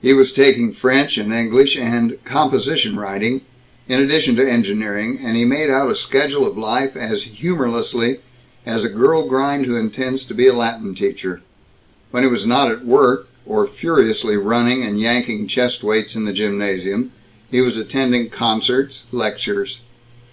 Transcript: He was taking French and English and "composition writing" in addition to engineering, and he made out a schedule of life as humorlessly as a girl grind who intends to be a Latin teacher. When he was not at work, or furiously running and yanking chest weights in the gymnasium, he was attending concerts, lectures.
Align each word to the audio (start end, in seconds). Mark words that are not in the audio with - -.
He 0.00 0.12
was 0.12 0.32
taking 0.32 0.70
French 0.70 1.18
and 1.18 1.32
English 1.32 1.76
and 1.76 2.16
"composition 2.24 2.96
writing" 3.00 3.40
in 3.88 3.98
addition 4.00 4.36
to 4.36 4.48
engineering, 4.48 5.18
and 5.20 5.36
he 5.36 5.44
made 5.44 5.70
out 5.70 5.90
a 5.90 5.96
schedule 5.96 6.46
of 6.46 6.56
life 6.56 6.94
as 6.94 7.24
humorlessly 7.24 8.20
as 8.64 8.84
a 8.84 8.88
girl 8.88 9.26
grind 9.26 9.66
who 9.66 9.74
intends 9.74 10.24
to 10.26 10.34
be 10.34 10.46
a 10.46 10.52
Latin 10.54 10.94
teacher. 10.94 11.42
When 12.12 12.22
he 12.22 12.28
was 12.28 12.46
not 12.46 12.70
at 12.70 12.86
work, 12.86 13.26
or 13.44 13.66
furiously 13.66 14.36
running 14.36 14.84
and 14.84 15.00
yanking 15.00 15.48
chest 15.48 15.82
weights 15.82 16.14
in 16.14 16.26
the 16.26 16.32
gymnasium, 16.32 17.10
he 17.50 17.60
was 17.60 17.76
attending 17.76 18.30
concerts, 18.30 19.06
lectures. 19.10 19.80